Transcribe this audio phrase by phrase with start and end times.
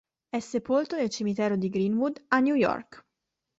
[0.29, 3.05] È sepolto nel cimitero di Green-Wood a New York.